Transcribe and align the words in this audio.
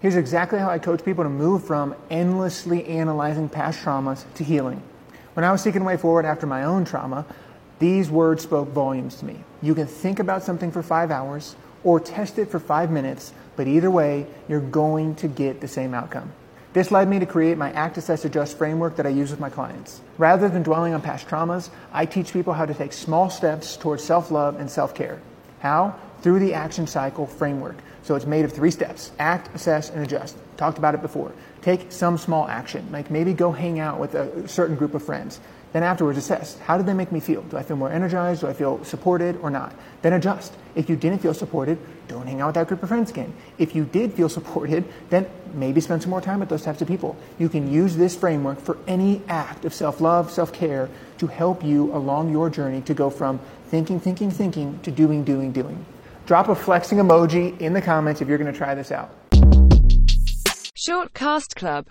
Here's 0.00 0.14
exactly 0.14 0.60
how 0.60 0.70
I 0.70 0.78
coach 0.78 1.04
people 1.04 1.24
to 1.24 1.30
move 1.30 1.64
from 1.64 1.96
endlessly 2.08 2.86
analyzing 2.86 3.48
past 3.48 3.80
traumas 3.80 4.24
to 4.34 4.44
healing. 4.44 4.80
When 5.34 5.44
I 5.44 5.50
was 5.50 5.60
seeking 5.60 5.82
a 5.82 5.84
way 5.84 5.96
forward 5.96 6.24
after 6.24 6.46
my 6.46 6.62
own 6.62 6.84
trauma, 6.84 7.26
these 7.80 8.08
words 8.08 8.44
spoke 8.44 8.68
volumes 8.68 9.16
to 9.16 9.24
me. 9.24 9.40
You 9.60 9.74
can 9.74 9.88
think 9.88 10.20
about 10.20 10.44
something 10.44 10.70
for 10.70 10.84
five 10.84 11.10
hours 11.10 11.56
or 11.82 11.98
test 11.98 12.38
it 12.38 12.48
for 12.48 12.60
five 12.60 12.92
minutes, 12.92 13.32
but 13.56 13.66
either 13.66 13.90
way, 13.90 14.28
you're 14.48 14.60
going 14.60 15.16
to 15.16 15.26
get 15.26 15.60
the 15.60 15.68
same 15.68 15.94
outcome. 15.94 16.32
This 16.74 16.92
led 16.92 17.08
me 17.08 17.18
to 17.18 17.26
create 17.26 17.58
my 17.58 17.72
Act, 17.72 17.98
Assess, 17.98 18.24
Adjust 18.24 18.56
framework 18.56 18.94
that 18.96 19.06
I 19.06 19.10
use 19.10 19.32
with 19.32 19.40
my 19.40 19.50
clients. 19.50 20.00
Rather 20.16 20.48
than 20.48 20.62
dwelling 20.62 20.94
on 20.94 21.02
past 21.02 21.26
traumas, 21.26 21.70
I 21.92 22.06
teach 22.06 22.32
people 22.32 22.52
how 22.52 22.66
to 22.66 22.74
take 22.74 22.92
small 22.92 23.30
steps 23.30 23.76
towards 23.76 24.04
self 24.04 24.30
love 24.30 24.60
and 24.60 24.70
self 24.70 24.94
care. 24.94 25.20
How? 25.60 25.98
Through 26.22 26.40
the 26.40 26.54
action 26.54 26.86
cycle 26.86 27.26
framework. 27.26 27.76
So 28.02 28.14
it's 28.14 28.26
made 28.26 28.44
of 28.44 28.52
three 28.52 28.70
steps 28.70 29.12
act, 29.18 29.54
assess, 29.54 29.90
and 29.90 30.02
adjust. 30.02 30.36
Talked 30.56 30.78
about 30.78 30.94
it 30.94 31.02
before. 31.02 31.32
Take 31.62 31.92
some 31.92 32.16
small 32.16 32.48
action, 32.48 32.88
like 32.90 33.10
maybe 33.10 33.34
go 33.34 33.52
hang 33.52 33.80
out 33.80 34.00
with 34.00 34.14
a 34.14 34.48
certain 34.48 34.76
group 34.76 34.94
of 34.94 35.02
friends. 35.02 35.40
Then 35.72 35.82
afterwards, 35.82 36.16
assess 36.16 36.58
how 36.60 36.78
did 36.78 36.86
they 36.86 36.94
make 36.94 37.12
me 37.12 37.20
feel? 37.20 37.42
Do 37.42 37.56
I 37.58 37.62
feel 37.62 37.76
more 37.76 37.90
energized? 37.90 38.40
Do 38.40 38.46
I 38.46 38.54
feel 38.54 38.82
supported 38.84 39.36
or 39.42 39.50
not? 39.50 39.74
Then 40.00 40.14
adjust. 40.14 40.54
If 40.74 40.88
you 40.88 40.96
didn't 40.96 41.18
feel 41.18 41.34
supported, 41.34 41.78
don't 42.08 42.26
hang 42.26 42.40
out 42.40 42.46
with 42.46 42.54
that 42.54 42.68
group 42.68 42.82
of 42.82 42.88
friends 42.88 43.10
again. 43.10 43.34
If 43.58 43.74
you 43.74 43.84
did 43.84 44.14
feel 44.14 44.30
supported, 44.30 44.84
then 45.10 45.28
maybe 45.52 45.80
spend 45.80 46.00
some 46.02 46.10
more 46.10 46.22
time 46.22 46.40
with 46.40 46.48
those 46.48 46.62
types 46.62 46.80
of 46.80 46.88
people. 46.88 47.16
You 47.38 47.48
can 47.48 47.70
use 47.70 47.96
this 47.96 48.16
framework 48.16 48.60
for 48.60 48.78
any 48.86 49.20
act 49.28 49.66
of 49.66 49.74
self 49.74 50.00
love, 50.00 50.30
self 50.30 50.52
care 50.52 50.88
to 51.18 51.26
help 51.26 51.62
you 51.62 51.92
along 51.94 52.30
your 52.30 52.50
journey 52.50 52.80
to 52.82 52.94
go 52.94 53.10
from 53.10 53.38
thinking, 53.68 54.00
thinking, 54.00 54.30
thinking 54.30 54.78
to 54.80 54.90
doing, 54.90 55.24
doing, 55.24 55.52
doing. 55.52 55.84
Drop 56.26 56.48
a 56.48 56.54
flexing 56.54 56.98
emoji 56.98 57.58
in 57.60 57.72
the 57.72 57.82
comments 57.82 58.20
if 58.20 58.28
you're 58.28 58.38
going 58.38 58.52
to 58.52 58.58
try 58.58 58.74
this 58.74 58.92
out. 58.92 59.10
Short 60.74 61.12
Cast 61.12 61.56
Club 61.56 61.86